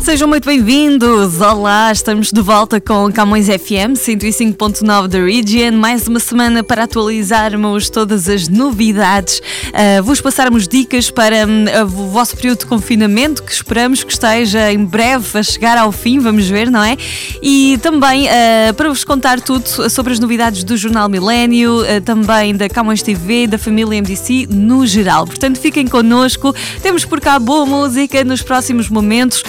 Sejam 0.00 0.26
muito 0.26 0.46
bem-vindos! 0.46 1.40
Olá, 1.40 1.92
estamos 1.92 2.32
de 2.32 2.40
volta 2.40 2.80
com 2.80 3.12
Camões 3.12 3.46
FM 3.46 3.92
105.9 3.94 5.06
da 5.06 5.18
Region. 5.18 5.72
Mais 5.76 6.08
uma 6.08 6.18
semana 6.18 6.62
para 6.64 6.84
atualizarmos 6.84 7.90
todas 7.90 8.26
as 8.26 8.48
novidades, 8.48 9.38
uh, 9.38 10.02
vos 10.02 10.20
passarmos 10.20 10.66
dicas 10.66 11.10
para 11.10 11.46
um, 11.46 11.66
o 11.84 12.08
vosso 12.08 12.36
período 12.36 12.60
de 12.60 12.66
confinamento, 12.66 13.42
que 13.42 13.52
esperamos 13.52 14.02
que 14.02 14.10
esteja 14.10 14.72
em 14.72 14.82
breve 14.82 15.38
a 15.38 15.42
chegar 15.42 15.76
ao 15.76 15.92
fim, 15.92 16.18
vamos 16.18 16.48
ver, 16.48 16.70
não 16.70 16.82
é? 16.82 16.96
E 17.42 17.78
também 17.82 18.26
uh, 18.26 18.74
para 18.74 18.88
vos 18.88 19.04
contar 19.04 19.40
tudo 19.40 19.90
sobre 19.90 20.12
as 20.12 20.18
novidades 20.18 20.64
do 20.64 20.76
Jornal 20.76 21.08
Milênio, 21.08 21.82
uh, 21.82 22.00
também 22.02 22.54
da 22.54 22.68
Camões 22.68 23.02
TV, 23.02 23.46
da 23.46 23.58
família 23.58 24.00
MDC 24.00 24.48
no 24.50 24.86
geral. 24.86 25.26
Portanto, 25.26 25.58
fiquem 25.58 25.86
connosco, 25.86 26.54
temos 26.82 27.04
por 27.04 27.20
cá 27.20 27.38
boa 27.38 27.66
música 27.66 28.24
nos 28.24 28.40
próximos 28.40 28.88
momentos 28.88 29.42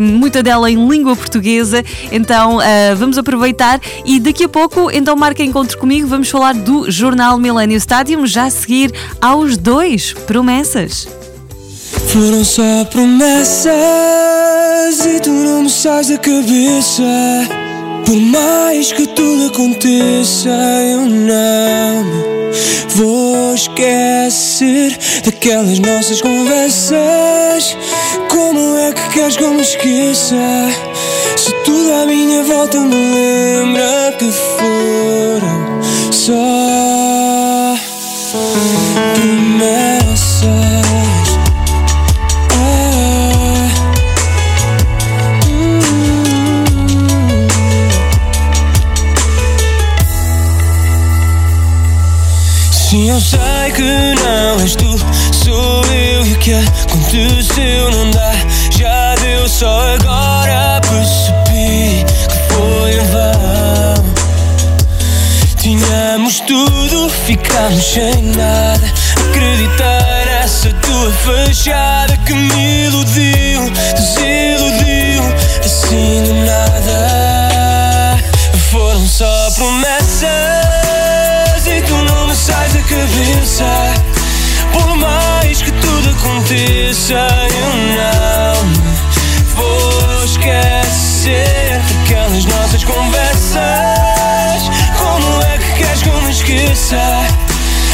muita 0.00 0.42
dela 0.42 0.70
em 0.70 0.88
língua 0.88 1.16
portuguesa. 1.16 1.84
Então 2.10 2.58
uh, 2.58 2.96
vamos 2.96 3.18
aproveitar 3.18 3.80
e 4.04 4.20
daqui 4.20 4.44
a 4.44 4.48
pouco, 4.48 4.90
então 4.90 5.16
marca 5.16 5.42
encontro 5.42 5.78
comigo, 5.78 6.06
vamos 6.06 6.28
falar 6.28 6.54
do 6.54 6.90
Jornal 6.90 7.38
Millennium 7.38 7.76
Stadium, 7.76 8.26
já 8.26 8.44
a 8.44 8.50
seguir 8.50 8.92
aos 9.20 9.56
dois 9.56 10.12
promessas. 10.12 11.08
Foram 12.08 12.44
só 12.44 12.84
promessas 12.86 13.64
e 15.06 15.20
tu 15.20 15.30
não 15.30 15.62
me 15.62 15.70
sais 15.70 16.08
da 16.08 16.18
cabeça. 16.18 17.63
Por 18.04 18.16
mais 18.16 18.92
que 18.92 19.06
tudo 19.08 19.46
aconteça, 19.46 20.48
eu 20.48 21.06
não 21.06 22.04
vou 22.90 23.54
esquecer 23.54 24.98
daquelas 25.24 25.78
nossas 25.78 26.20
conversas. 26.20 27.76
Como 28.28 28.76
é 28.76 28.92
que 28.92 29.08
queres 29.10 29.36
que 29.36 29.42
eu 29.42 29.54
me 29.54 29.62
esqueça? 29.62 30.36
Se 31.36 31.52
tudo 31.64 31.92
à 31.92 32.06
minha 32.06 32.42
volta 32.42 32.78
me 32.80 32.94
lembra 32.94 34.14
que 34.18 34.30
foram 34.30 35.82
só 36.12 37.74
promessas. 39.14 40.03
Eu 53.14 53.20
sei 53.20 53.70
que 53.76 54.14
não 54.24 54.60
és 54.60 54.74
tu, 54.74 54.98
sou 55.44 55.84
eu 55.84 56.26
e 56.26 56.32
o 56.32 56.38
que 56.38 56.52
aconteceu 56.52 57.90
não 57.92 58.10
dá. 58.10 58.32
Já 58.76 59.14
deu, 59.22 59.48
só 59.48 59.94
agora 59.94 60.80
percebi 60.80 62.04
que 62.04 62.52
foi 62.52 62.94
em 62.94 63.06
vão. 63.12 64.04
Tínhamos 65.58 66.40
tudo, 66.40 67.08
ficámos 67.08 67.84
sem 67.84 68.20
nada. 68.20 68.92
Acreditar 69.28 70.26
nessa 70.26 70.72
tua 70.72 71.12
fachada 71.12 72.16
que 72.26 72.34
me 72.34 72.86
iludiu, 72.86 73.70
desiludiu, 73.94 75.22
assim 75.64 76.24
de 76.24 76.32
nada. 76.44 78.18
Foram 78.72 79.06
só 79.06 79.52
promessas 79.52 80.63
cabeça. 83.14 83.64
Por 84.72 84.96
mais 84.96 85.62
que 85.62 85.70
tudo 85.70 86.10
aconteça, 86.10 87.28
eu 87.54 87.68
não 87.94 88.54
vou 89.54 90.24
esquecer 90.24 91.80
daquelas 91.88 92.44
nossas 92.46 92.82
conversas. 92.84 94.70
Como 94.98 95.42
é 95.42 95.58
que 95.58 95.72
queres 95.82 96.02
que 96.02 96.08
eu 96.08 96.22
me 96.22 96.30
esqueça? 96.30 96.98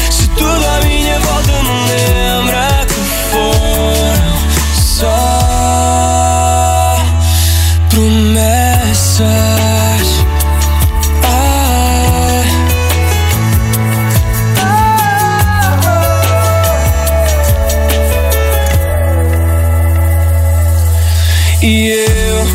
Se 0.09 0.27
tudo 0.29 0.65
à 0.65 0.79
minha 0.85 1.19
volta 1.19 1.51
me 1.51 1.69
lembra 1.91 2.85
que 2.87 3.01
foram 3.31 4.41
só 4.73 5.05
promessas. 7.89 9.50
E 21.63 21.89
eu 21.89 22.45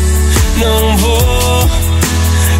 não 0.57 0.97
vou 0.97 1.69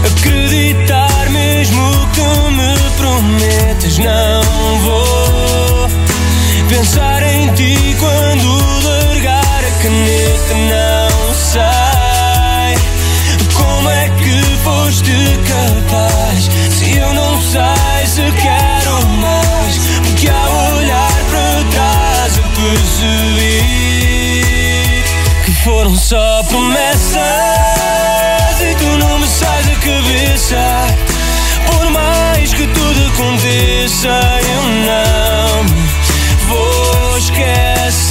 acreditar 0.05 1.29
mesmo 1.29 2.07
que 2.13 2.21
me 2.51 2.91
prometas. 2.97 3.97
Não 3.97 4.79
vou 4.79 5.89
pensar 6.69 7.21
em 7.23 7.53
ti 7.53 7.95
quando 7.99 8.47
largar 8.85 9.65
a 9.65 9.71
caneta. 9.83 10.53
Não 10.53 10.96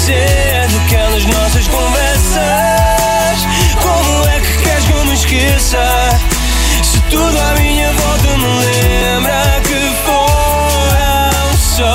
esquecer 0.07 0.69
daquelas 0.69 1.25
nossas 1.27 1.67
conversas. 1.69 3.47
Como 3.83 4.29
é 4.29 4.41
que 4.41 4.59
queres 4.63 4.85
que 4.85 4.93
eu 4.93 5.05
me 5.05 5.15
esqueça? 5.15 5.81
Se 6.83 7.01
tudo 7.11 7.37
à 7.39 7.55
minha 7.61 7.93
volta 7.93 8.29
me 8.39 8.47
lembra 8.47 9.61
que 9.65 9.95
foram 10.05 11.57
só 11.59 11.87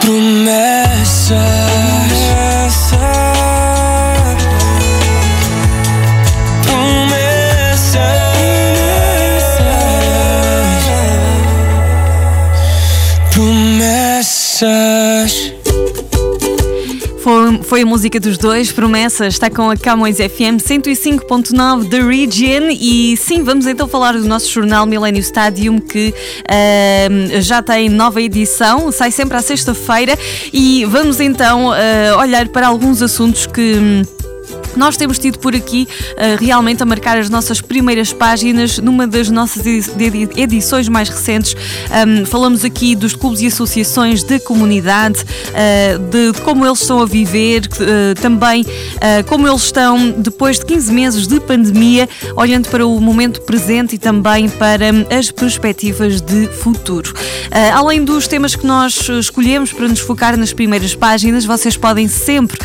promessas. 0.00 1.61
A 17.82 17.84
música 17.84 18.20
dos 18.20 18.38
dois, 18.38 18.70
Promessas, 18.70 19.34
está 19.34 19.50
com 19.50 19.68
a 19.68 19.76
Camões 19.76 20.18
FM 20.18 20.62
105.9 20.62 21.88
da 21.88 21.98
Region. 21.98 22.70
E 22.70 23.16
sim, 23.16 23.42
vamos 23.42 23.66
então 23.66 23.88
falar 23.88 24.12
do 24.12 24.24
nosso 24.24 24.48
jornal 24.48 24.86
Millennium 24.86 25.20
Stadium 25.20 25.78
que 25.80 26.14
uh, 26.42 27.40
já 27.40 27.60
tem 27.60 27.88
nova 27.88 28.22
edição, 28.22 28.92
sai 28.92 29.10
sempre 29.10 29.36
à 29.36 29.42
sexta-feira. 29.42 30.16
E 30.52 30.84
vamos 30.84 31.18
então 31.18 31.70
uh, 31.70 32.18
olhar 32.20 32.46
para 32.50 32.68
alguns 32.68 33.02
assuntos 33.02 33.46
que 33.46 34.06
nós 34.76 34.96
temos 34.96 35.18
tido 35.18 35.38
por 35.38 35.54
aqui 35.54 35.86
uh, 36.12 36.42
realmente 36.42 36.82
a 36.82 36.86
marcar 36.86 37.18
as 37.18 37.28
nossas 37.28 37.60
primeiras 37.60 38.12
páginas 38.12 38.78
numa 38.78 39.06
das 39.06 39.28
nossas 39.28 39.64
edições 40.36 40.88
mais 40.88 41.08
recentes. 41.08 41.54
Falamos 42.26 42.64
aqui 42.64 42.94
dos 42.94 43.14
clubes 43.14 43.40
e 43.42 43.46
associações 43.46 44.22
de 44.22 44.38
comunidade, 44.40 45.20
uh, 45.20 45.98
de, 45.98 46.40
como 46.40 46.66
eles 46.66 46.80
estão 46.80 47.00
a 47.00 47.06
viver, 47.06 47.62
uh, 47.66 48.20
também 48.20 48.64
como 49.26 49.48
eles 49.48 49.62
estão 49.62 50.10
depois 50.10 50.58
de 50.58 50.66
15 50.66 50.92
meses 50.92 51.26
de 51.26 51.40
pandemia, 51.40 52.08
olhando 52.36 52.68
para 52.68 52.86
o 52.86 53.00
momento 53.00 53.40
presente 53.42 53.96
e 53.96 53.98
também 53.98 54.48
para 54.48 54.86
as 55.16 55.30
perspectivas 55.30 56.20
de 56.20 56.48
futuro. 56.48 57.12
além 57.74 58.04
dos 58.04 58.28
temas 58.28 58.54
que 58.54 58.66
nós 58.66 59.08
escolhemos 59.08 59.72
para 59.72 59.88
nos 59.88 60.00
focar 60.00 60.36
nas 60.36 60.52
primeiras 60.52 60.94
páginas, 60.94 61.44
vocês 61.44 61.76
podem 61.76 62.08
sempre 62.08 62.58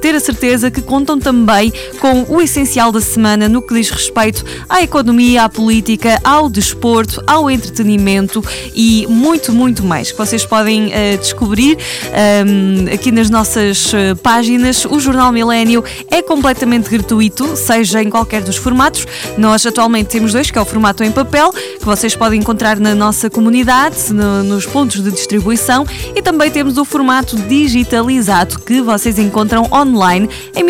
ter 0.00 0.14
a 0.14 0.20
certeza 0.20 0.70
que 0.70 0.80
contam 0.80 1.18
também 1.18 1.41
também 1.42 1.72
com 1.98 2.24
o 2.28 2.40
essencial 2.40 2.92
da 2.92 3.00
semana 3.00 3.48
no 3.48 3.60
que 3.60 3.74
diz 3.74 3.90
respeito 3.90 4.44
à 4.68 4.80
economia, 4.80 5.42
à 5.42 5.48
política, 5.48 6.20
ao 6.22 6.48
desporto, 6.48 7.20
ao 7.26 7.50
entretenimento 7.50 8.44
e 8.72 9.06
muito, 9.10 9.52
muito 9.52 9.82
mais 9.82 10.12
que 10.12 10.18
vocês 10.18 10.46
podem 10.46 10.86
uh, 10.86 11.18
descobrir 11.18 11.76
um, 11.76 12.86
ehm, 12.86 12.94
aqui 12.94 13.10
nas 13.10 13.28
nossas 13.28 13.92
uh, 13.92 14.14
páginas. 14.22 14.84
O 14.84 15.00
Jornal 15.00 15.32
Milênio 15.32 15.82
é 16.08 16.22
completamente 16.22 16.88
gratuito, 16.88 17.56
seja 17.56 18.00
em 18.00 18.08
qualquer 18.08 18.42
dos 18.42 18.56
formatos. 18.56 19.04
Nós 19.36 19.66
atualmente 19.66 20.06
temos 20.10 20.32
dois, 20.32 20.48
que 20.48 20.58
é 20.58 20.60
o 20.60 20.64
formato 20.64 21.02
em 21.02 21.10
papel, 21.10 21.50
que 21.52 21.84
vocês 21.84 22.14
podem 22.14 22.38
encontrar 22.38 22.78
na 22.78 22.94
nossa 22.94 23.28
comunidade, 23.28 24.12
no, 24.12 24.44
nos 24.44 24.64
pontos 24.64 25.02
de 25.02 25.10
distribuição, 25.10 25.84
e 26.14 26.22
também 26.22 26.50
temos 26.50 26.78
o 26.78 26.84
formato 26.84 27.36
digitalizado, 27.36 28.60
que 28.60 28.80
vocês 28.80 29.18
encontram 29.18 29.68
online 29.72 30.30
em 30.54 30.62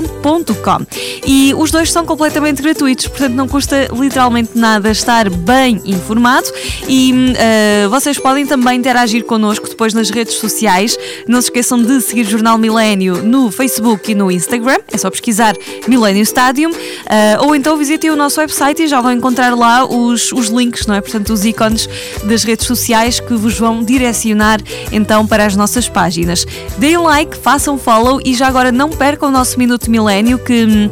mileniostadium.com. 0.00 0.86
E 1.26 1.54
os 1.54 1.70
dois 1.70 1.90
são 1.90 2.04
completamente 2.04 2.62
gratuitos, 2.62 3.06
portanto 3.08 3.34
não 3.34 3.48
custa 3.48 3.88
literalmente 3.92 4.50
nada 4.54 4.90
estar 4.90 5.28
bem 5.30 5.80
informado 5.84 6.46
e 6.88 7.12
uh, 7.12 7.90
vocês 7.90 8.18
podem 8.18 8.46
também 8.46 8.78
interagir 8.78 9.24
connosco 9.24 9.68
depois 9.68 9.94
nas 9.94 10.10
redes 10.10 10.34
sociais. 10.34 10.96
Não 11.26 11.40
se 11.40 11.48
esqueçam 11.48 11.82
de 11.82 12.00
seguir 12.00 12.22
o 12.22 12.30
Jornal 12.30 12.58
Milênio 12.58 13.22
no 13.22 13.50
Facebook 13.50 14.12
e 14.12 14.14
no 14.14 14.30
Instagram, 14.30 14.78
é 14.92 14.98
só 14.98 15.10
pesquisar 15.10 15.54
Milênio 15.88 16.22
Stadium, 16.22 16.70
uh, 16.70 17.46
ou 17.46 17.54
então 17.54 17.76
visitem 17.76 18.10
o 18.10 18.16
nosso 18.16 18.40
website 18.40 18.82
e 18.82 18.86
já 18.86 19.00
vão 19.00 19.12
encontrar 19.12 19.54
lá 19.54 19.84
os, 19.84 20.32
os 20.32 20.48
links, 20.48 20.86
não 20.86 20.94
é? 20.94 21.00
Portanto, 21.00 21.32
os 21.32 21.44
ícones 21.44 21.88
das 22.24 22.44
redes 22.44 22.66
sociais 22.66 23.20
que 23.20 23.34
vos 23.34 23.58
vão 23.58 23.82
direcionar 23.82 24.60
então 24.92 25.26
para 25.26 25.46
as 25.46 25.56
nossas 25.56 25.88
páginas. 25.88 26.46
Deem 26.78 26.98
like, 26.98 27.36
façam 27.36 27.78
follow 27.78 28.20
e 28.24 28.34
já 28.34 28.46
agora 28.46 28.72
não 28.72 28.90
percam 28.90 29.28
o 29.28 29.32
nosso 29.32 29.58
Minuto 29.58 29.83
Milênio 29.90 30.38
que 30.38 30.64
hum, 30.64 30.90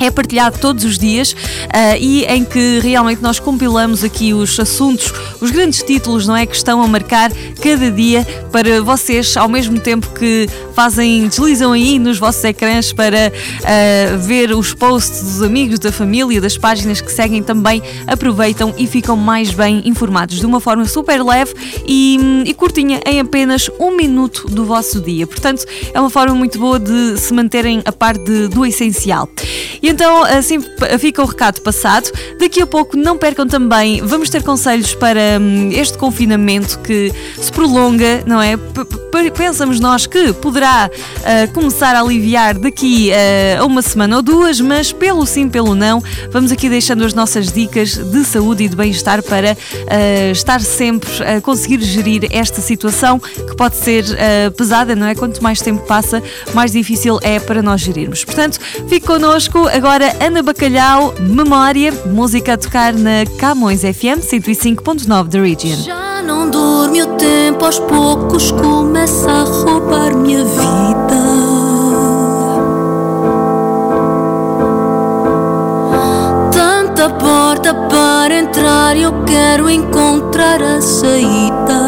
é 0.00 0.10
partilhado 0.10 0.58
todos 0.58 0.84
os 0.84 0.98
dias 0.98 1.32
uh, 1.32 1.96
e 1.98 2.24
em 2.24 2.44
que 2.44 2.80
realmente 2.80 3.22
nós 3.22 3.38
compilamos 3.38 4.02
aqui 4.02 4.32
os 4.32 4.58
assuntos, 4.58 5.12
os 5.40 5.50
grandes 5.50 5.82
títulos, 5.82 6.26
não 6.26 6.34
é? 6.34 6.46
Que 6.46 6.56
estão 6.56 6.82
a 6.82 6.88
marcar 6.88 7.30
cada 7.62 7.90
dia 7.90 8.26
para 8.50 8.80
vocês, 8.80 9.36
ao 9.36 9.48
mesmo 9.48 9.78
tempo 9.78 10.08
que 10.14 10.48
fazem, 10.80 11.28
deslizam 11.28 11.72
aí 11.72 11.98
nos 11.98 12.18
vossos 12.18 12.42
ecrãs 12.42 12.90
para 12.90 13.30
uh, 13.30 14.18
ver 14.20 14.50
os 14.52 14.72
posts 14.72 15.22
dos 15.22 15.42
amigos, 15.42 15.78
da 15.78 15.92
família, 15.92 16.40
das 16.40 16.56
páginas 16.56 17.02
que 17.02 17.12
seguem 17.12 17.42
também, 17.42 17.82
aproveitam 18.06 18.72
e 18.78 18.86
ficam 18.86 19.14
mais 19.14 19.50
bem 19.50 19.82
informados 19.84 20.40
de 20.40 20.46
uma 20.46 20.58
forma 20.58 20.86
super 20.86 21.22
leve 21.22 21.52
e, 21.86 22.18
e 22.46 22.54
curtinha, 22.54 22.98
em 23.04 23.20
apenas 23.20 23.68
um 23.78 23.94
minuto 23.94 24.46
do 24.48 24.64
vosso 24.64 25.02
dia. 25.02 25.26
Portanto, 25.26 25.66
é 25.92 26.00
uma 26.00 26.08
forma 26.08 26.34
muito 26.34 26.58
boa 26.58 26.80
de 26.80 27.18
se 27.18 27.34
manterem 27.34 27.82
a 27.84 27.92
par 27.92 28.16
de, 28.16 28.48
do 28.48 28.64
essencial. 28.64 29.28
E 29.82 29.86
então, 29.86 30.24
assim 30.24 30.64
fica 30.98 31.22
o 31.22 31.26
recado 31.26 31.60
passado. 31.60 32.10
Daqui 32.38 32.62
a 32.62 32.66
pouco, 32.66 32.96
não 32.96 33.18
percam 33.18 33.46
também, 33.46 34.00
vamos 34.00 34.30
ter 34.30 34.42
conselhos 34.42 34.94
para 34.94 35.38
hum, 35.38 35.68
este 35.72 35.98
confinamento 35.98 36.78
que 36.78 37.12
se 37.38 37.52
prolonga, 37.52 38.22
não 38.26 38.40
é? 38.40 38.56
P 38.56 39.30
pensamos 39.30 39.78
nós 39.78 40.06
que 40.06 40.32
poderá 40.32 40.69
uh, 40.70 41.52
começar 41.52 41.94
a 41.94 42.00
aliviar 42.00 42.58
daqui 42.58 43.10
uh, 43.10 43.62
a 43.62 43.66
uma 43.66 43.82
semana 43.82 44.16
ou 44.16 44.22
duas, 44.22 44.60
mas 44.60 44.92
pelo 44.92 45.26
sim, 45.26 45.48
pelo 45.48 45.74
não, 45.74 46.02
vamos 46.30 46.52
aqui 46.52 46.68
deixando 46.68 47.04
as 47.04 47.14
nossas 47.14 47.50
dicas 47.50 47.96
de 47.96 48.24
saúde 48.24 48.64
e 48.64 48.68
de 48.68 48.76
bem-estar 48.76 49.22
para 49.22 49.52
uh, 49.52 50.32
estar 50.32 50.60
sempre 50.60 51.10
a 51.22 51.40
conseguir 51.40 51.80
gerir 51.82 52.28
esta 52.30 52.60
situação 52.60 53.18
que 53.18 53.56
pode 53.56 53.76
ser 53.76 54.04
pesada, 54.56 54.94
não 54.94 55.06
é? 55.06 55.14
Quanto 55.14 55.42
mais 55.42 55.60
tempo 55.60 55.84
passa, 55.86 56.22
mais 56.54 56.72
difícil 56.72 57.18
é 57.22 57.38
para 57.38 57.62
nós 57.62 57.80
gerirmos. 57.80 58.24
Portanto, 58.24 58.58
fique 58.88 59.06
connosco. 59.06 59.68
Agora, 59.68 60.14
Ana 60.20 60.42
Bacalhau, 60.42 61.14
Memória, 61.20 61.92
música 62.06 62.54
a 62.54 62.56
tocar 62.56 62.92
na 62.92 63.24
Camões 63.38 63.80
FM 63.80 64.20
105.9 64.20 65.28
da 65.28 65.40
Region. 65.40 66.09
Já 66.20 66.26
não 66.26 66.50
dorme 66.50 67.02
o 67.02 67.06
tempo, 67.16 67.64
aos 67.64 67.78
poucos 67.78 68.50
começa 68.52 69.30
a 69.30 69.42
roubar 69.42 70.14
minha 70.14 70.44
vida. 70.44 71.16
Tanta 76.52 77.08
porta 77.08 77.72
para 77.72 78.34
entrar, 78.34 78.98
eu 78.98 79.24
quero 79.24 79.70
encontrar 79.70 80.62
a 80.62 80.82
saída. 80.82 81.80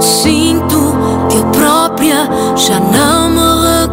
Sinto 0.00 0.94
que 1.28 1.36
eu 1.36 1.44
própria 1.46 2.28
já 2.54 2.78
não 2.78 3.20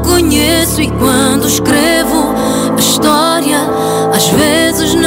conheço 0.04 0.82
e 0.82 0.92
quando 0.92 1.48
escrevo 1.48 2.34
a 2.76 2.80
história, 2.80 3.60
às 4.14 4.28
vezes 4.28 4.94
não 4.94 5.02
me 5.02 5.07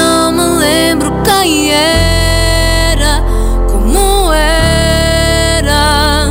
quem 1.43 1.73
era, 1.73 3.25
como 3.71 4.31
era. 4.33 6.27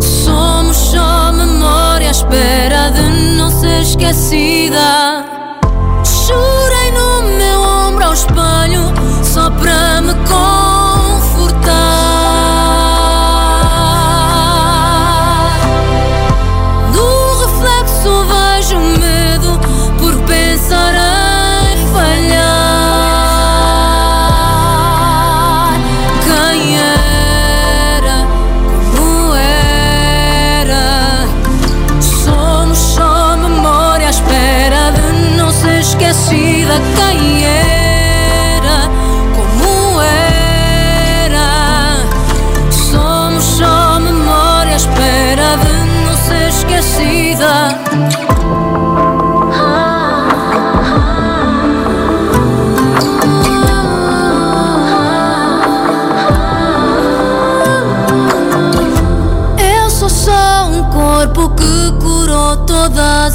Somos 0.00 0.76
só 0.76 1.32
memória 1.32 2.08
à 2.08 2.10
espera 2.10 2.90
de 2.90 3.36
não 3.36 3.50
ser 3.50 3.82
esquecida. 3.82 4.51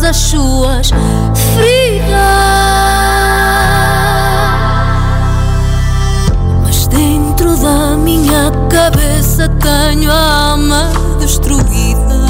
As 0.07 0.15
suas 0.15 0.89
feridas. 1.55 2.07
Mas 6.63 6.87
dentro 6.87 7.57
da 7.57 7.97
minha 7.97 8.49
cabeça 8.69 9.49
tenho 9.49 10.09
a 10.09 10.51
alma 10.51 10.91
destruída. 11.19 12.25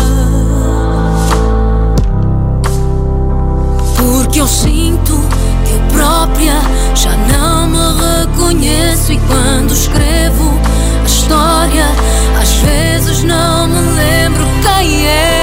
Porque 3.95 4.41
eu 4.41 4.47
sinto 4.47 5.13
que 5.65 5.73
eu 5.73 5.99
própria 5.99 6.59
já 6.95 7.15
não 7.31 7.67
me 7.67 7.77
reconheço 8.21 9.13
e 9.13 9.19
quando 9.19 9.71
escrevo 9.71 10.59
a 11.03 11.05
história, 11.05 11.85
às 12.41 12.53
vezes 12.53 13.23
não 13.23 13.67
me 13.67 13.79
lembro 13.95 14.45
quem 14.63 15.05
era. 15.05 15.36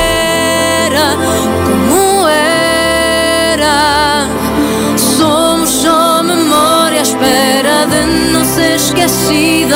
Não 8.93 9.09
ser 9.09 9.67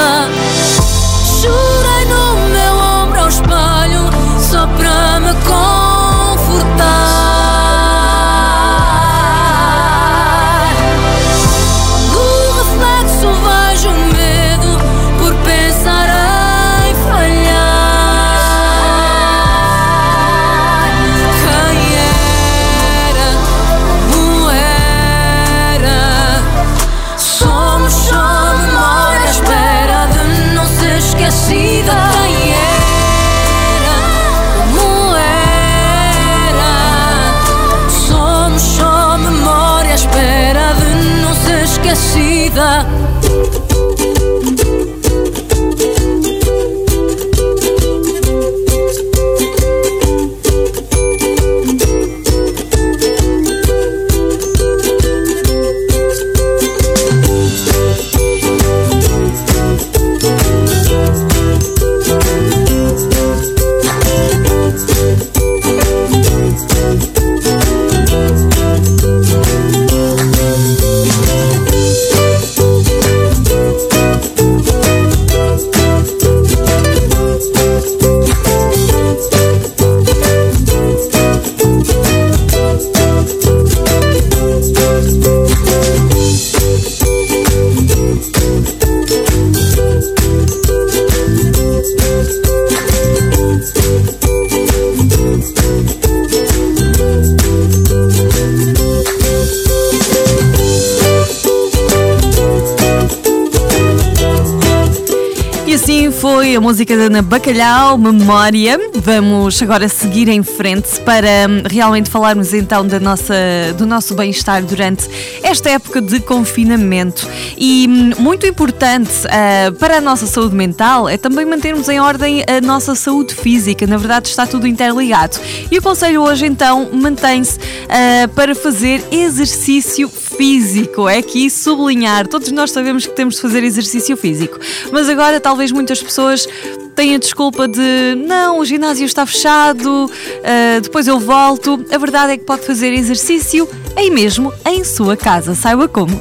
a 106.58 106.60
música 106.60 106.96
da 106.96 107.04
Ana 107.04 107.22
Bacalhau, 107.22 107.96
Memória. 107.96 108.80
Vamos 108.96 109.62
agora 109.62 109.88
seguir 109.88 110.28
em 110.28 110.42
frente 110.42 111.00
para 111.02 111.28
hum, 111.48 111.62
realmente 111.70 112.10
falarmos 112.10 112.52
então 112.52 112.84
da 112.84 112.98
nossa, 112.98 113.32
do 113.76 113.86
nosso 113.86 114.12
bem-estar 114.16 114.64
durante 114.64 115.08
esta 115.40 115.70
época 115.70 116.00
de 116.00 116.18
confinamento. 116.18 117.28
E 117.56 117.86
hum, 117.88 118.10
muito 118.20 118.44
importante 118.44 119.12
uh, 119.26 119.72
para 119.74 119.98
a 119.98 120.00
nossa 120.00 120.26
saúde 120.26 120.56
mental 120.56 121.08
é 121.08 121.16
também 121.16 121.46
mantermos 121.46 121.88
em 121.88 122.00
ordem 122.00 122.42
a 122.42 122.60
nossa 122.60 122.96
saúde 122.96 123.36
física. 123.36 123.86
Na 123.86 123.96
verdade, 123.96 124.28
está 124.28 124.44
tudo 124.44 124.66
interligado. 124.66 125.38
E 125.70 125.78
o 125.78 125.82
conselho 125.82 126.22
hoje 126.22 126.46
então 126.46 126.90
mantém-se 126.92 127.56
uh, 127.56 128.28
para 128.34 128.56
fazer 128.56 129.04
exercício 129.12 130.08
físico. 130.08 131.08
É 131.08 131.18
aqui 131.18 131.48
sublinhar. 131.50 132.26
Todos 132.26 132.50
nós 132.50 132.72
sabemos 132.72 133.06
que 133.06 133.14
temos 133.14 133.36
de 133.36 133.42
fazer 133.42 133.62
exercício 133.62 134.16
físico. 134.16 134.58
Mas 134.90 135.08
agora, 135.08 135.38
talvez 135.38 135.70
muitas 135.70 136.02
pessoas 136.02 136.47
têm 136.94 137.14
a 137.14 137.18
desculpa 137.18 137.68
de 137.68 138.14
não, 138.26 138.58
o 138.58 138.64
ginásio 138.64 139.06
está 139.06 139.24
fechado, 139.24 140.06
uh, 140.06 140.80
depois 140.80 141.06
eu 141.06 141.20
volto. 141.20 141.84
A 141.92 141.98
verdade 141.98 142.32
é 142.32 142.36
que 142.36 142.44
pode 142.44 142.66
fazer 142.66 142.92
exercício 142.92 143.68
aí 143.96 144.10
mesmo, 144.10 144.52
em 144.66 144.82
sua 144.84 145.16
casa. 145.16 145.54
Saiba 145.54 145.86
como. 145.86 146.20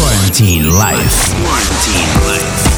Quarantine 0.00 0.64
Life. 0.64 1.30
Quarantine 1.42 2.14
Life. 2.32 2.74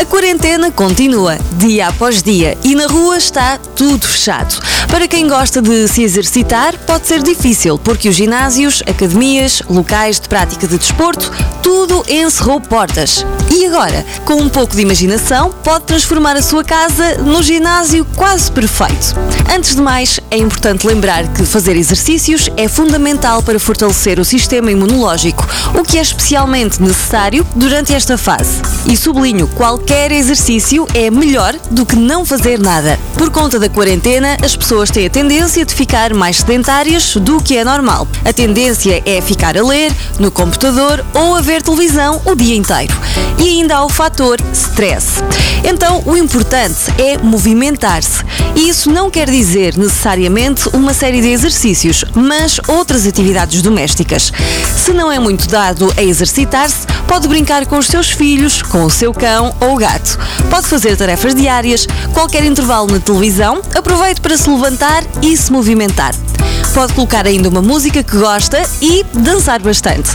A 0.00 0.04
quarentena 0.04 0.70
continua, 0.70 1.36
dia 1.56 1.88
após 1.88 2.22
dia, 2.22 2.56
e 2.62 2.76
na 2.76 2.86
rua 2.86 3.18
está 3.18 3.58
tudo 3.58 4.06
fechado. 4.06 4.54
Para 4.90 5.06
quem 5.06 5.28
gosta 5.28 5.60
de 5.60 5.86
se 5.86 6.02
exercitar, 6.02 6.76
pode 6.86 7.06
ser 7.06 7.22
difícil, 7.22 7.78
porque 7.78 8.08
os 8.08 8.16
ginásios, 8.16 8.82
academias, 8.86 9.62
locais 9.68 10.18
de 10.18 10.28
prática 10.28 10.66
de 10.66 10.78
desporto, 10.78 11.30
tudo 11.62 12.04
encerrou 12.08 12.60
portas. 12.60 13.24
E 13.50 13.66
agora, 13.66 14.04
com 14.24 14.34
um 14.34 14.48
pouco 14.48 14.74
de 14.74 14.82
imaginação, 14.82 15.52
pode 15.62 15.84
transformar 15.84 16.36
a 16.36 16.42
sua 16.42 16.64
casa 16.64 17.18
no 17.18 17.42
ginásio 17.42 18.06
quase 18.16 18.50
perfeito. 18.50 19.14
Antes 19.54 19.74
de 19.74 19.82
mais, 19.82 20.18
é 20.30 20.38
importante 20.38 20.86
lembrar 20.86 21.26
que 21.28 21.44
fazer 21.44 21.76
exercícios 21.76 22.48
é 22.56 22.66
fundamental 22.66 23.42
para 23.42 23.58
fortalecer 23.58 24.18
o 24.18 24.24
sistema 24.24 24.70
imunológico, 24.70 25.46
o 25.78 25.82
que 25.82 25.98
é 25.98 26.02
especialmente 26.02 26.82
necessário 26.82 27.46
durante 27.54 27.94
esta 27.94 28.16
fase. 28.18 28.60
E 28.86 28.96
sublinho 28.96 29.46
qualquer 29.48 29.98
qualquer 29.98 30.12
exercício 30.12 30.86
é 30.94 31.10
melhor 31.10 31.54
do 31.70 31.84
que 31.84 31.96
não 31.96 32.24
fazer 32.24 32.58
nada. 32.58 32.98
Por 33.14 33.30
conta 33.30 33.58
da 33.58 33.68
quarentena, 33.68 34.36
as 34.42 34.54
pessoas 34.54 34.77
têm 34.86 35.06
a 35.06 35.10
tendência 35.10 35.64
de 35.64 35.74
ficar 35.74 36.14
mais 36.14 36.36
sedentárias 36.36 37.16
do 37.16 37.42
que 37.42 37.56
é 37.56 37.64
normal. 37.64 38.06
A 38.24 38.32
tendência 38.32 39.02
é 39.04 39.20
ficar 39.20 39.58
a 39.58 39.66
ler, 39.66 39.92
no 40.20 40.30
computador 40.30 41.04
ou 41.12 41.34
a 41.34 41.40
ver 41.40 41.62
televisão 41.62 42.22
o 42.24 42.36
dia 42.36 42.54
inteiro. 42.54 42.96
E 43.38 43.48
ainda 43.48 43.78
há 43.78 43.84
o 43.84 43.88
fator 43.88 44.38
stress. 44.52 45.20
Então, 45.64 46.00
o 46.06 46.16
importante 46.16 46.92
é 46.96 47.18
movimentar-se. 47.18 48.24
E 48.54 48.68
isso 48.68 48.88
não 48.88 49.10
quer 49.10 49.28
dizer 49.28 49.76
necessariamente 49.76 50.68
uma 50.72 50.94
série 50.94 51.20
de 51.20 51.28
exercícios, 51.28 52.04
mas 52.14 52.60
outras 52.68 53.04
atividades 53.04 53.60
domésticas. 53.60 54.32
Se 54.76 54.92
não 54.92 55.10
é 55.10 55.18
muito 55.18 55.48
dado 55.48 55.92
a 55.96 56.02
exercitar-se, 56.04 56.86
pode 57.08 57.26
brincar 57.26 57.66
com 57.66 57.78
os 57.78 57.88
seus 57.88 58.10
filhos, 58.10 58.62
com 58.62 58.84
o 58.84 58.90
seu 58.90 59.12
cão 59.12 59.52
ou 59.60 59.76
gato. 59.76 60.18
Pode 60.48 60.68
fazer 60.68 60.96
tarefas 60.96 61.34
diárias, 61.34 61.86
qualquer 62.14 62.44
intervalo 62.44 62.92
na 62.92 63.00
televisão, 63.00 63.60
aproveite 63.74 64.20
para 64.20 64.36
se 64.36 64.48
levantar 64.48 64.67
e 65.22 65.34
se 65.34 65.50
movimentar. 65.50 66.14
Pode 66.74 66.92
colocar 66.92 67.26
ainda 67.26 67.48
uma 67.48 67.62
música 67.62 68.02
que 68.02 68.16
gosta 68.18 68.62
e 68.82 69.04
dançar 69.14 69.60
bastante. 69.60 70.10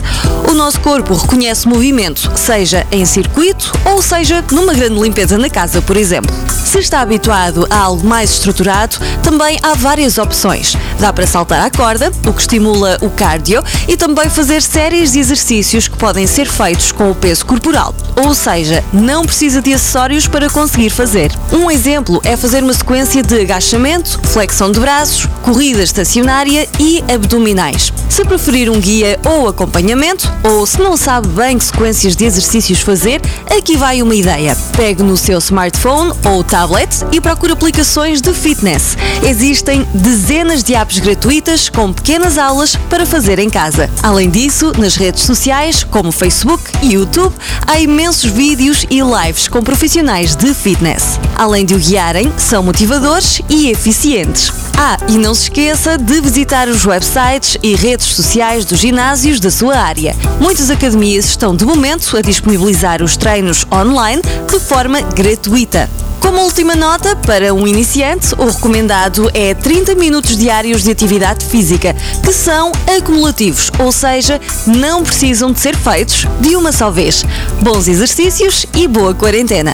O 0.50 0.54
nosso 0.54 0.80
corpo 0.82 1.16
reconhece 1.16 1.68
movimento, 1.68 2.32
seja 2.36 2.86
em 2.92 3.04
circuito 3.06 3.74
ou 3.86 4.02
seja 4.02 4.46
numa 4.52 4.74
grande 4.74 5.00
limpeza 5.00 5.38
na 5.38 5.50
casa, 5.50 5.82
por 5.82 5.98
exemplo. 5.98 6.34
Se 6.64 6.80
está 6.80 7.02
habituado 7.02 7.68
a 7.70 7.78
algo 7.78 8.08
mais 8.08 8.32
estruturado, 8.32 8.98
também 9.22 9.60
há 9.62 9.74
várias 9.74 10.18
opções. 10.18 10.76
Dá 11.00 11.12
para 11.12 11.28
saltar 11.28 11.66
à 11.66 11.70
corda, 11.70 12.12
o 12.26 12.34
que 12.34 12.42
estimula 12.42 12.98
o 13.02 13.10
cardio, 13.10 13.64
e 13.88 13.98
também 13.98 14.30
fazer 14.30 14.62
séries 14.62 15.12
de 15.12 15.20
exercícios 15.20 15.88
que 15.88 15.98
podem 15.98 16.26
ser 16.26 16.48
feitos 16.48 16.92
com 16.92 17.12
o 17.12 17.16
peso 17.16 17.46
corporal. 17.46 17.94
Ou 18.16 18.34
seja, 18.34 18.84
não 18.94 19.26
precisa 19.26 19.62
de 19.62 19.74
acessórios 19.74 20.28
para 20.28 20.50
conseguir 20.50 20.90
fazer. 20.90 21.32
Um 21.52 21.70
exemplo 21.70 22.22
é 22.24 22.38
fazer 22.38 22.64
uma 22.64 22.74
sequência 22.74 23.22
de 23.22 23.42
agachamento, 23.42 24.20
flexão 24.24 24.43
de 24.44 24.80
braços, 24.80 25.26
corrida 25.42 25.82
estacionária 25.82 26.68
e 26.78 27.02
abdominais. 27.12 27.94
Se 28.10 28.26
preferir 28.26 28.70
um 28.70 28.80
guia 28.80 29.18
ou 29.26 29.48
acompanhamento, 29.48 30.32
ou 30.44 30.66
se 30.68 30.80
não 30.80 30.98
sabe 30.98 31.30
bem 31.30 31.58
que 31.58 31.64
sequências 31.64 32.14
de 32.14 32.26
exercícios 32.26 32.82
fazer, 32.82 33.22
aqui 33.50 33.78
vai 33.78 34.02
uma 34.02 34.14
ideia. 34.14 34.56
Pegue 34.76 35.02
no 35.02 35.16
seu 35.16 35.40
smartphone 35.40 36.12
ou 36.26 36.44
tablet 36.44 36.90
e 37.12 37.22
procure 37.22 37.54
aplicações 37.54 38.22
de 38.22 38.34
fitness. 38.34 38.98
Existem 39.24 39.88
dezenas 39.94 40.62
de 40.62 40.76
apps 40.76 41.00
gratuitas 41.00 41.70
com 41.70 41.94
pequenas 41.94 42.38
aulas 42.38 42.76
para 42.90 43.06
fazer 43.06 43.40
em 43.40 43.50
casa. 43.50 43.90
Além 44.04 44.30
disso, 44.30 44.74
nas 44.78 44.96
redes 44.96 45.24
sociais, 45.24 45.84
como 45.86 46.12
Facebook 46.12 46.64
e 46.82 46.94
YouTube, 46.94 47.34
há 47.66 47.80
imensos 47.80 48.30
vídeos 48.30 48.86
e 48.90 49.00
lives 49.00 49.48
com 49.48 49.64
profissionais 49.64 50.36
de 50.36 50.54
fitness. 50.54 51.20
Além 51.36 51.66
de 51.66 51.76
o 51.76 51.80
guiarem, 51.80 52.32
são 52.38 52.62
motivadores 52.62 53.42
e 53.50 53.70
eficientes. 53.70 54.33
Ah, 54.78 54.98
e 55.08 55.18
não 55.18 55.34
se 55.34 55.44
esqueça 55.44 55.98
de 55.98 56.20
visitar 56.20 56.68
os 56.68 56.86
websites 56.86 57.58
e 57.62 57.76
redes 57.76 58.08
sociais 58.08 58.66
dos 58.66 58.80
ginásios 58.80 59.40
da 59.40 59.52
sua 59.52 59.78
área. 59.78 60.16
Muitas 60.40 60.70
academias 60.70 61.26
estão 61.26 61.56
de 61.56 61.66
momento 61.66 62.18
a 62.18 62.22
disponibilizar 62.22 63.02
os 63.02 63.16
treinos 63.16 63.66
online 63.72 64.22
de 64.22 64.60
forma 64.60 65.02
gratuita. 65.02 65.90
Como 66.20 66.42
última 66.42 66.76
nota, 66.76 67.16
para 67.18 67.54
um 67.54 67.68
iniciante, 67.68 68.34
o 68.38 68.50
recomendado 68.50 69.30
é 69.34 69.54
30 69.54 69.94
minutos 69.96 70.38
diários 70.38 70.82
de 70.82 70.90
atividade 70.90 71.46
física, 71.46 71.94
que 72.24 72.32
são 72.32 72.72
acumulativos, 72.98 73.70
ou 73.78 73.92
seja, 73.92 74.40
não 74.66 75.04
precisam 75.04 75.52
de 75.52 75.60
ser 75.60 75.76
feitos 75.76 76.26
de 76.40 76.56
uma 76.56 76.72
só 76.72 76.90
vez. 76.90 77.26
Bons 77.62 77.88
exercícios 77.88 78.66
e 78.74 78.88
boa 78.88 79.14
quarentena. 79.14 79.74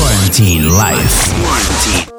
Quarantine 0.00 0.68
Life. 0.68 2.15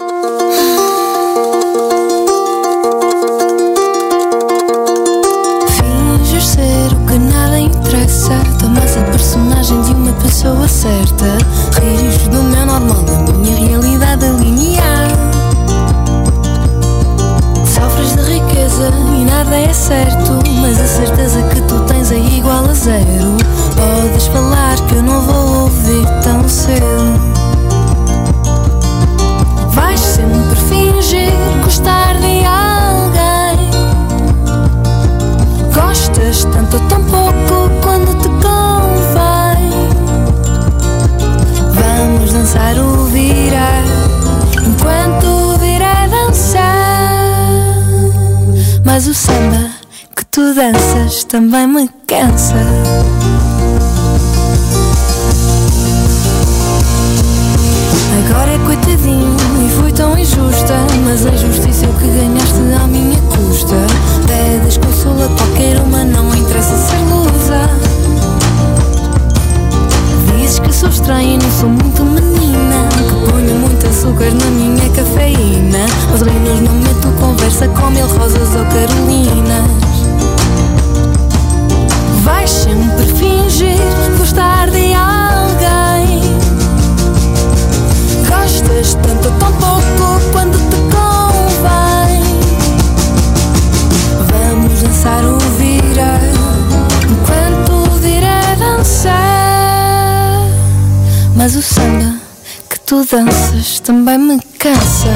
Pessoa 10.38 10.68
certa. 10.68 11.26
Rires 11.82 12.28
do 12.28 12.44
meu 12.44 12.64
normal, 12.64 13.04
da 13.26 13.34
minha 13.34 13.58
realidade 13.58 14.28
linear. 14.40 15.08
Sofres 17.66 18.16
de 18.16 18.34
riqueza 18.34 18.92
e 19.20 19.26
nada 19.26 19.56
é 19.56 19.74
certo. 19.74 20.40
Mas 20.62 20.80
a 20.80 20.86
certeza 20.86 21.42
que 21.42 21.60
tu 21.62 21.80
tens 21.88 22.12
é 22.12 22.20
igual 22.20 22.66
a 22.66 22.74
zero. 22.76 23.36
Podes 23.76 24.28
falar 24.28 24.76
que 24.88 24.96
eu 24.98 25.02
não 25.02 25.22
vou 25.22 25.64
ouvir 25.64 26.06
tão 26.22 26.48
cedo. 26.48 26.86
Vais 29.72 30.00
sempre 30.00 30.60
fingir 30.70 31.34
gostar 31.64 32.16
de 32.18 32.46
alguém. 32.46 33.72
Gostas 35.74 36.46
tanto 36.46 36.80
tão 36.82 37.04
pouco 37.06 37.67
O 49.08 49.14
samba 49.14 49.72
que 50.14 50.26
tu 50.26 50.54
danças 50.54 51.24
também 51.24 51.66
me 51.66 51.90
cansa. 52.06 52.56
Agora 58.20 58.52
é 58.52 58.58
coitadinho 58.66 59.38
e 59.66 59.70
foi 59.80 59.94
tão 59.94 60.18
injusta 60.18 60.74
Mas 61.06 61.26
a 61.26 61.32
justiça 61.38 61.86
é 61.86 61.90
o 61.90 61.94
que 61.94 62.08
ganhaste 62.08 62.84
à 62.84 62.86
minha 62.88 63.22
custa. 63.22 63.76
Pedes 64.28 64.78
consolo 64.78 65.24
a 65.24 65.30
qualquer 65.30 65.80
uma, 65.80 66.04
não 66.04 66.36
interessa 66.36 66.76
ser 66.76 67.00
lusa. 67.10 67.70
Dizes 70.36 70.60
que 70.60 70.74
sou 70.74 70.90
estranha 70.90 71.36
e 71.36 71.38
não 71.38 71.52
sou 71.52 71.70
muito 71.70 72.04
menina 72.04 73.07
ponho 73.20 73.56
muito 73.56 73.88
açúcar 73.88 74.32
na 74.34 74.46
minha 74.52 74.90
cafeína. 74.90 75.86
Mas 76.12 76.22
ao 76.22 76.28
menos 76.34 76.62
não 76.62 76.74
meto 76.74 77.08
conversa 77.20 77.68
com 77.68 77.90
mil 77.90 78.08
rosas 78.08 78.56
ou 78.56 78.66
carolinas. 78.66 79.72
Vais 82.24 82.50
sempre 82.50 83.06
fingir 83.18 83.78
gostar 84.18 84.70
de 84.70 84.94
alguém. 84.94 86.22
Gostas 88.28 88.96
tanto 88.96 89.32
tão 89.40 89.52
pouco 89.54 90.22
quando 90.32 90.58
te 90.70 90.77
tu 102.88 103.04
danças 103.04 103.82
também 103.82 104.18
me 104.18 104.40
cansa 104.58 105.10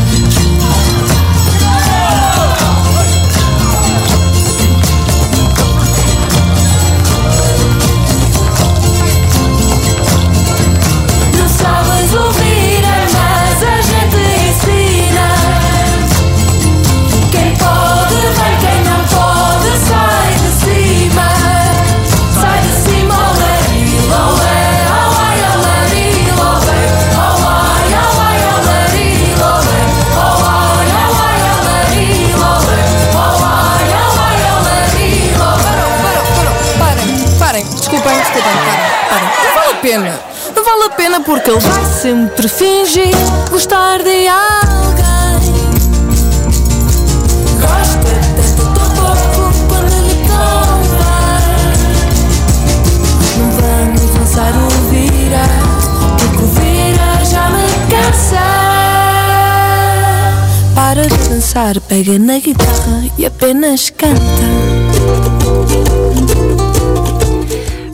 pena. 39.92 40.20
Não 40.56 40.64
vale 40.64 40.84
a 40.84 40.90
pena 40.90 41.20
porque 41.22 41.52
ele 41.52 41.60
vai 41.60 41.86
Sempre 41.86 42.48
fingir 42.48 43.12
gostar 43.50 44.02
de 44.02 44.28
alguém. 44.28 45.42
Gosta 47.60 48.14
tanto 48.36 48.64
tão 48.74 48.90
pouco 48.96 49.52
quando 49.68 49.92
lhe 50.08 50.16
convém. 50.30 51.74
Não 53.38 53.50
vamos 53.52 54.10
dançar 54.12 54.54
o 54.56 54.70
virar, 54.90 55.52
porque 56.18 56.44
o 56.44 56.48
virar 56.48 57.26
já 57.26 57.50
me 57.50 57.68
cansa. 57.90 58.46
Para 60.74 61.08
de 61.08 61.30
dançar, 61.30 61.80
pega 61.82 62.18
na 62.18 62.40
guitarra 62.40 63.04
e 63.18 63.26
apenas 63.26 63.90
canta. 63.90 64.22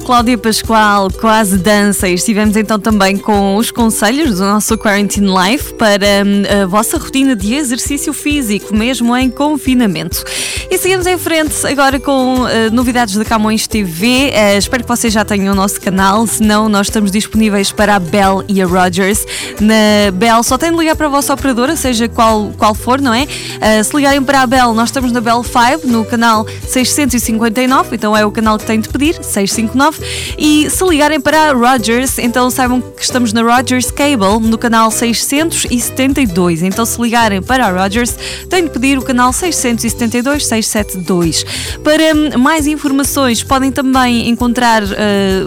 Cláudia 0.07 0.37
Pascoal, 0.37 1.09
quase 1.11 1.57
dança. 1.57 2.07
E 2.07 2.13
estivemos 2.13 2.55
então 2.55 2.79
também 2.79 3.17
com 3.17 3.57
os 3.57 3.71
conselhos 3.71 4.37
do 4.37 4.45
nosso 4.45 4.77
Quarantine 4.77 5.27
Life 5.27 5.73
para 5.73 6.23
hum, 6.25 6.63
a 6.63 6.65
vossa 6.65 6.97
rotina 6.97 7.35
de 7.35 7.53
exercício 7.53 8.13
físico, 8.13 8.73
mesmo 8.73 9.13
em 9.17 9.29
confinamento. 9.29 10.23
E 10.71 10.77
seguimos 10.77 11.05
em 11.07 11.17
frente 11.17 11.67
agora 11.67 11.99
com 11.99 12.35
uh, 12.35 12.47
novidades 12.71 13.17
da 13.17 13.25
Camões 13.25 13.67
TV. 13.67 14.31
Uh, 14.31 14.57
espero 14.57 14.83
que 14.83 14.87
vocês 14.87 15.11
já 15.11 15.25
tenham 15.25 15.51
o 15.51 15.55
nosso 15.55 15.81
canal, 15.81 16.25
senão 16.25 16.69
nós 16.69 16.87
estamos 16.87 17.11
disponíveis 17.11 17.73
para 17.73 17.95
a 17.95 17.99
Bell 17.99 18.45
e 18.47 18.61
a 18.61 18.65
Rogers. 18.65 19.25
Na 19.59 20.09
Bell 20.13 20.41
só 20.41 20.57
tem 20.57 20.71
de 20.71 20.77
ligar 20.77 20.95
para 20.95 21.07
a 21.07 21.09
vossa 21.09 21.33
operadora, 21.33 21.75
seja 21.75 22.07
qual, 22.07 22.53
qual 22.57 22.73
for, 22.73 23.01
não 23.01 23.13
é? 23.13 23.23
Uh, 23.23 23.83
se 23.83 23.93
ligarem 23.93 24.23
para 24.23 24.39
a 24.39 24.47
Bell, 24.47 24.73
nós 24.73 24.87
estamos 24.87 25.11
na 25.11 25.19
Bell 25.19 25.43
5, 25.43 25.85
no 25.85 26.05
canal 26.05 26.47
659, 26.65 27.93
então 27.97 28.15
é 28.15 28.25
o 28.25 28.31
canal 28.31 28.57
que 28.57 28.65
tem 28.65 28.79
de 28.79 28.87
pedir, 28.87 29.15
659. 29.15 29.96
E 30.37 30.69
se 30.69 30.83
ligarem 30.85 31.19
para 31.19 31.53
Rogers, 31.53 32.17
então 32.19 32.49
saibam 32.49 32.81
que 32.81 33.03
estamos 33.03 33.33
na 33.33 33.41
Rogers 33.41 33.91
Cable, 33.91 34.39
no 34.41 34.57
canal 34.57 34.91
672. 34.91 36.63
Então 36.63 36.85
se 36.85 37.01
ligarem 37.01 37.41
para 37.41 37.67
a 37.67 37.83
Rogers, 37.83 38.15
têm 38.49 38.63
de 38.63 38.69
pedir 38.69 38.97
o 38.97 39.01
canal 39.01 39.33
672 39.33 40.45
672. 40.45 41.45
Para 41.83 42.15
hum, 42.15 42.39
mais 42.39 42.67
informações, 42.67 43.43
podem 43.43 43.71
também 43.71 44.29
encontrar 44.29 44.83
uh, 44.83 44.87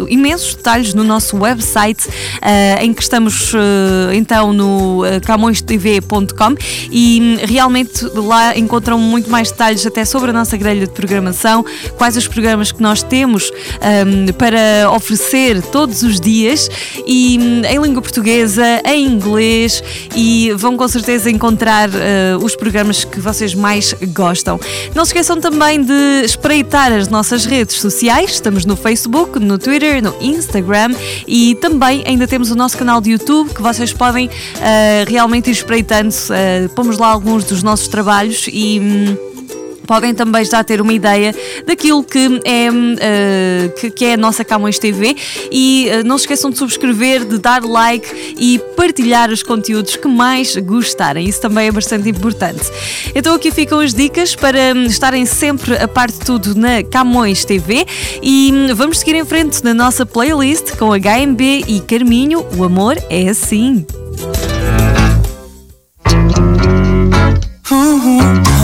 imensos 0.09 0.55
detalhes 0.55 0.95
no 0.95 1.05
nosso 1.05 1.37
website, 1.37 2.09
uh, 2.09 2.83
em 2.83 2.93
que 2.93 3.03
estamos 3.03 3.53
uh, 3.55 4.13
então 4.13 4.53
no 4.53 5.03
camõestv.com 5.25 6.55
e 6.91 7.21
hum, 7.21 7.47
realmente 7.47 8.05
lá 8.15 8.57
encontram 8.57 8.99
muito 8.99 9.31
mais 9.31 9.51
detalhes 9.51 9.87
até 9.87 10.05
sobre 10.05 10.31
a 10.31 10.33
nossa 10.33 10.57
grelha 10.57 10.87
de 10.87 10.93
programação, 10.93 11.65
quais 11.97 12.17
os 12.17 12.27
programas 12.27 12.73
que 12.73 12.83
nós 12.83 13.03
temos 13.03 13.51
um, 14.07 14.33
para 14.41 14.91
oferecer 14.91 15.61
todos 15.61 16.03
os 16.03 16.19
dias 16.19 16.67
e 17.07 17.39
hum, 17.39 17.61
em 17.63 17.79
língua 17.79 18.01
portuguesa, 18.01 18.65
em 18.87 19.07
inglês 19.07 19.85
e 20.17 20.51
vão 20.57 20.79
com 20.79 20.89
certeza 20.89 21.31
encontrar 21.31 21.91
uh, 21.91 22.43
os 22.43 22.57
programas 22.57 23.05
que 23.05 23.21
vocês 23.21 23.55
mais 23.55 23.95
gostam. 24.15 24.59
Não 24.95 25.05
se 25.05 25.11
esqueçam 25.11 25.39
também 25.39 25.83
de 25.83 26.25
espreitar 26.25 26.91
as 26.91 27.07
nossas 27.09 27.45
redes 27.45 27.79
sociais, 27.79 28.31
estamos 28.31 28.65
no 28.65 28.77
Facebook, 28.77 29.39
no 29.39 29.59
Twitter, 29.59 30.03
no 30.03 30.15
Instagram 30.23 30.95
e 31.29 31.55
também 31.57 32.03
ainda 32.07 32.27
temos 32.27 32.51
o 32.51 32.55
nosso 32.55 32.79
canal 32.79 32.99
de 33.03 33.11
YouTube 33.11 33.53
que 33.53 33.61
vocês 33.61 33.93
podem 33.93 34.29
uh, 34.29 34.31
realmente 35.07 35.51
ir 35.51 35.53
espreitando. 35.53 36.09
Uh, 36.09 36.69
pomos 36.71 36.97
lá 36.97 37.09
alguns 37.09 37.45
dos 37.45 37.63
nossos 37.63 37.89
trabalhos 37.89 38.47
e. 38.51 38.81
hum, 38.81 39.30
podem 39.91 40.15
também 40.15 40.45
já 40.45 40.63
ter 40.63 40.81
uma 40.81 40.93
ideia 40.93 41.35
daquilo 41.67 42.05
que 42.05 42.41
é, 42.45 42.69
eh, 43.01 43.69
que, 43.77 43.91
que 43.91 44.05
é 44.05 44.15
a 44.15 44.17
nossa 44.17 44.45
Camões 44.45 44.79
TV 44.79 45.17
e 45.51 45.89
eh, 45.89 46.05
não 46.05 46.17
se 46.17 46.27
esqueçam 46.27 46.49
de 46.49 46.59
subscrever, 46.59 47.25
de 47.25 47.39
dar 47.39 47.65
like 47.65 48.37
e 48.39 48.61
partilhar 48.77 49.33
os 49.33 49.43
conteúdos 49.43 49.97
que 49.97 50.07
mais 50.07 50.55
gostarem. 50.59 51.29
Isso 51.29 51.41
também 51.41 51.67
é 51.67 51.73
bastante 51.73 52.09
importante. 52.09 52.71
Então 53.17 53.35
aqui 53.35 53.51
ficam 53.51 53.81
as 53.81 53.93
dicas 53.93 54.37
para 54.37 54.77
hum, 54.77 54.85
estarem 54.85 55.27
sempre 55.27 55.77
a 55.77 55.89
par 55.89 56.09
de 56.09 56.21
tudo 56.21 56.55
na 56.55 56.85
Camões 56.85 57.45
TV 57.45 57.85
e 58.23 58.53
hum, 58.55 58.73
vamos 58.77 59.01
seguir 59.01 59.17
em 59.17 59.25
frente 59.25 59.65
na 59.65 59.75
nossa 59.75 60.07
playlist 60.07 60.77
com 60.77 60.91
HMB 60.91 61.65
e 61.67 61.81
Carminho. 61.81 62.47
O 62.57 62.63
amor 62.63 62.97
é 63.11 63.29
assim. 63.29 63.85
Eu 67.73 68.60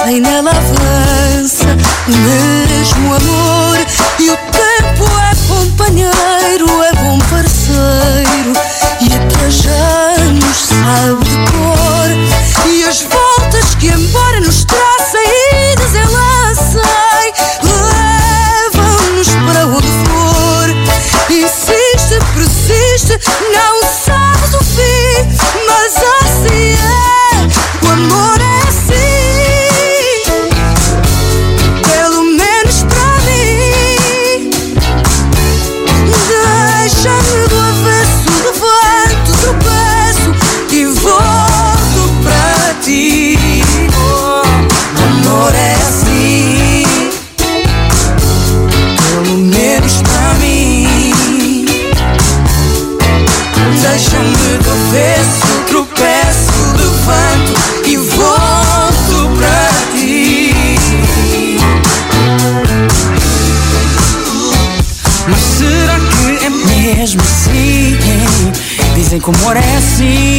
bonança 0.00 0.12
e 0.12 0.20
nela 0.20 0.50
avança 0.50 1.76
o 2.06 2.10
mesmo 2.10 3.14
amor. 3.14 3.78
E 4.18 4.30
o 4.30 4.36
tempo 4.36 5.04
é 5.20 5.34
companheiro, 5.48 6.82
é 6.82 6.92
bom 7.02 7.18
parceiro, 7.30 8.52
e 9.00 9.14
até 9.14 9.50
já 9.50 10.24
nos 10.32 10.56
sabe 10.56 11.29
Dizem 69.32 69.62
que 69.98 70.29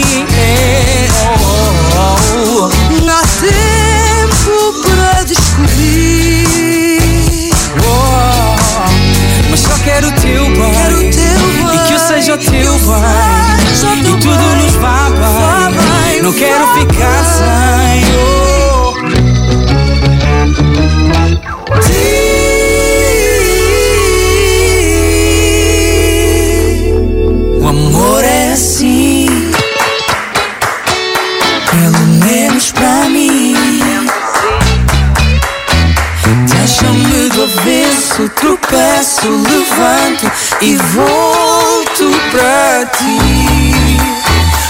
e 40.62 40.76
volto 40.76 42.12
pra 42.30 42.86
ti. 42.86 43.74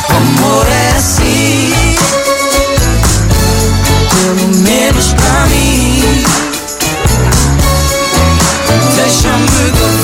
O 0.09 0.13
amor 0.15 0.65
é 0.67 0.97
assim, 0.97 1.73
pelo 4.09 4.57
menos 4.63 5.13
pra 5.13 5.45
mim. 5.47 6.23
Deixa-me 8.95 9.71
do 9.71 10.03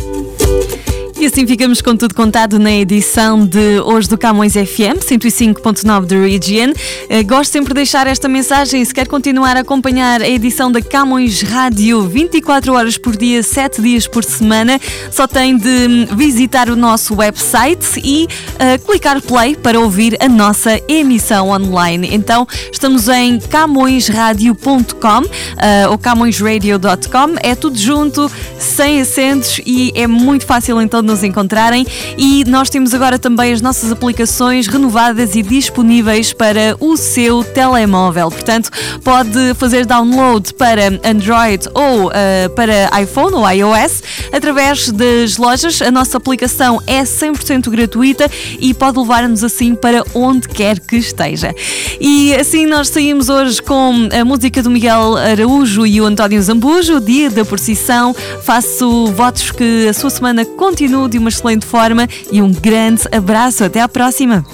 E 1.21 1.25
assim 1.27 1.45
ficamos 1.45 1.83
com 1.83 1.95
tudo 1.95 2.15
contado 2.15 2.57
na 2.57 2.71
edição 2.71 3.45
de 3.45 3.79
hoje 3.81 4.09
do 4.09 4.17
Camões 4.17 4.53
FM 4.53 4.97
105.9 5.07 6.05
da 6.07 6.15
Region. 6.15 6.73
Eh, 7.07 7.21
Gosto 7.21 7.51
sempre 7.51 7.67
de 7.67 7.75
deixar 7.75 8.07
esta 8.07 8.27
mensagem. 8.27 8.83
Se 8.83 8.91
quer 8.91 9.07
continuar 9.07 9.55
a 9.55 9.59
acompanhar 9.59 10.19
a 10.23 10.27
edição 10.27 10.71
da 10.71 10.81
Camões 10.81 11.43
Rádio 11.43 12.01
24 12.07 12.73
horas 12.73 12.97
por 12.97 13.15
dia, 13.15 13.43
7 13.43 13.83
dias 13.83 14.07
por 14.07 14.23
semana, 14.23 14.81
só 15.11 15.27
tem 15.27 15.55
de 15.55 15.69
hum, 15.69 16.07
visitar 16.15 16.71
o 16.71 16.75
nosso 16.75 17.13
website 17.13 18.01
e 18.03 18.27
eh, 18.57 18.79
clicar 18.79 19.21
play 19.21 19.55
para 19.55 19.79
ouvir 19.79 20.17
a 20.19 20.27
nossa 20.27 20.81
emissão 20.87 21.49
online. 21.51 22.09
Então, 22.11 22.47
estamos 22.71 23.07
em 23.07 23.39
camõesradio.com 23.39 25.21
eh, 25.59 25.87
ou 25.87 25.99
camõesradio.com. 25.99 27.35
É 27.43 27.53
tudo 27.53 27.77
junto, 27.77 28.31
sem 28.57 29.01
acentos 29.01 29.61
e 29.63 29.91
é 29.93 30.07
muito 30.07 30.47
fácil 30.47 30.81
então 30.81 31.03
de 31.03 31.10
nos 31.11 31.23
encontrarem 31.23 31.85
e 32.17 32.45
nós 32.47 32.69
temos 32.69 32.93
agora 32.93 33.19
também 33.19 33.51
as 33.51 33.61
nossas 33.61 33.91
aplicações 33.91 34.65
renovadas 34.67 35.35
e 35.35 35.43
disponíveis 35.43 36.31
para 36.31 36.75
o 36.79 36.95
seu 36.95 37.43
telemóvel. 37.43 38.31
Portanto, 38.31 38.69
pode 39.03 39.53
fazer 39.55 39.85
download 39.85 40.53
para 40.53 40.87
Android 41.03 41.67
ou 41.73 42.07
uh, 42.07 42.49
para 42.55 42.89
iPhone 43.01 43.35
ou 43.35 43.49
iOS 43.49 44.03
através 44.31 44.89
das 44.89 45.35
lojas. 45.35 45.81
A 45.81 45.91
nossa 45.91 46.17
aplicação 46.17 46.81
é 46.87 47.03
100% 47.03 47.69
gratuita 47.69 48.29
e 48.57 48.73
pode 48.73 48.97
levar-nos 48.97 49.43
assim 49.43 49.75
para 49.75 50.03
onde 50.13 50.47
quer 50.47 50.79
que 50.79 50.95
esteja. 50.95 51.53
E 51.99 52.33
assim 52.35 52.65
nós 52.65 52.87
saímos 52.87 53.27
hoje 53.27 53.61
com 53.61 54.07
a 54.17 54.23
música 54.23 54.63
do 54.63 54.69
Miguel 54.69 55.17
Araújo 55.17 55.85
e 55.85 55.99
o 55.99 56.05
António 56.05 56.41
Zambujo, 56.41 57.01
dia 57.01 57.29
da 57.29 57.43
procissão. 57.43 58.15
Faço 58.43 59.07
votos 59.07 59.51
que 59.51 59.87
a 59.89 59.93
sua 59.93 60.09
semana 60.09 60.45
continue 60.45 61.00
de 61.07 61.17
uma 61.17 61.29
excelente 61.29 61.65
forma 61.65 62.07
e 62.31 62.41
um 62.41 62.51
grande 62.51 63.03
abraço. 63.11 63.63
Até 63.63 63.81
à 63.81 63.87
próxima. 63.87 64.45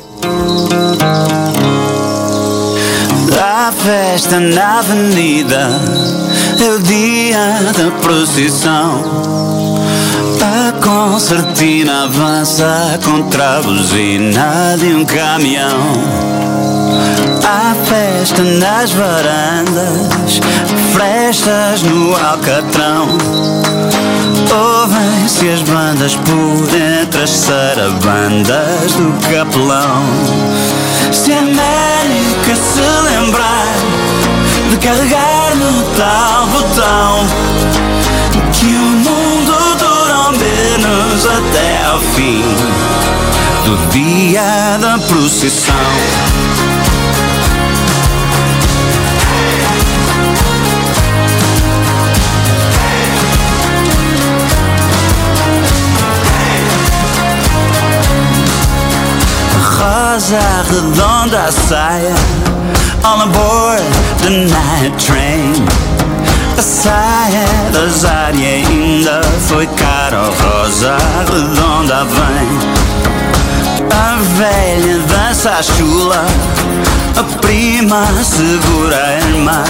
A 3.39 3.71
festa 3.71 4.39
na 4.39 4.79
avenida 4.79 5.69
é 6.59 6.69
o 6.69 6.79
dia 6.79 7.59
da 7.77 7.91
procissão. 8.01 9.03
A 10.41 10.71
concertina 10.81 12.03
avança 12.05 12.99
contra 13.03 13.57
a 13.57 13.61
buzina 13.61 14.75
de 14.79 14.93
um 14.93 15.05
caminhão. 15.05 15.77
Há 17.49 17.73
festa 17.85 18.43
nas 18.43 18.91
varandas, 18.91 20.41
frestas 20.91 21.81
no 21.81 22.13
alcatrão. 22.13 23.07
Ouvem-se 24.51 25.47
as 25.47 25.61
bandas 25.61 26.15
por 26.15 26.67
entre 26.75 27.23
as 27.23 27.29
sarabandas 27.29 28.91
do 28.97 29.13
capelão. 29.29 30.03
Se 31.13 31.31
a 31.31 31.39
América 31.39 32.53
se 32.53 32.81
lembrar 32.81 33.75
de 34.69 34.77
carregar 34.85 35.55
no 35.55 35.83
tal 35.95 36.47
botão, 36.47 37.25
que 38.51 38.65
o 38.65 38.89
mundo 39.07 39.77
dura 39.79 40.37
menos 40.37 41.25
até 41.25 41.85
ao 41.85 41.99
fim 42.01 42.43
do 43.63 43.89
dia 43.89 44.77
da 44.81 44.97
procissão. 45.07 46.76
Rosa 60.27 60.63
redonda 60.69 61.45
a 61.45 61.51
saia 61.51 62.15
All 63.03 63.21
aboard 63.21 63.81
the 64.21 64.29
night 64.29 64.99
train 64.99 65.53
A 66.57 66.61
saia 66.61 67.45
da 67.71 67.87
Zária 67.87 68.47
ainda 68.47 69.21
foi 69.47 69.65
cara 69.67 70.17
Rosa 70.17 70.97
redonda 71.31 72.03
vem 72.05 72.49
A 73.89 74.17
velha 74.37 74.99
dança 75.07 75.51
a 75.51 75.63
chula 75.63 76.25
A 77.15 77.23
prima 77.39 78.05
segura 78.23 78.97
a 78.97 79.17
irmã 79.17 79.63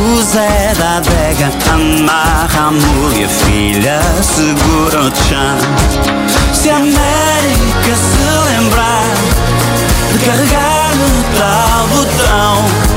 o 0.00 0.22
Zé 0.22 0.74
da 0.78 0.98
adega 0.98 1.50
amarra 1.72 2.68
a 2.68 2.70
mulher, 2.70 3.28
filha 3.28 4.00
segura 4.22 5.00
o 5.00 5.10
chão. 5.10 5.58
Se 6.54 6.70
a 6.70 6.78
América 7.78 7.96
se 7.96 8.50
lembrar 8.50 9.14
de 10.12 10.18
carregar 10.18 10.90
no 10.96 11.38
tal 11.38 11.86
botão, 11.88 12.87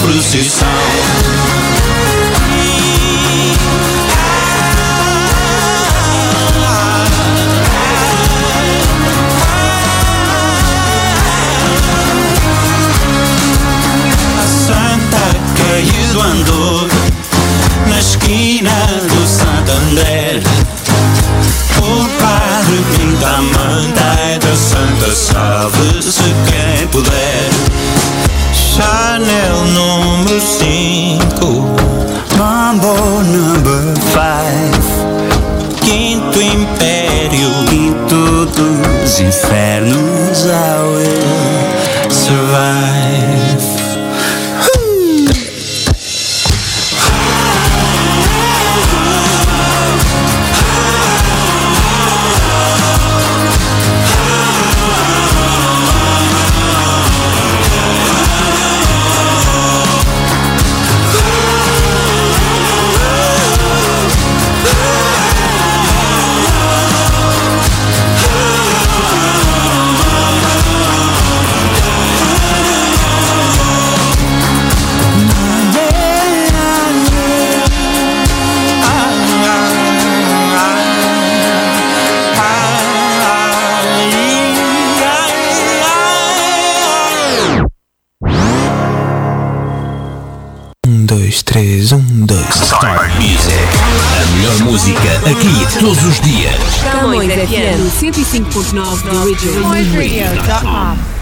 procissão 0.00 0.87
todos 95.80 96.04
os 96.04 96.20
dias. 96.20 96.54
Camões 96.82 97.30
FM 97.32 97.78
105.9 98.00 99.36
The. 99.38 99.60
Radio.com. 99.60 101.17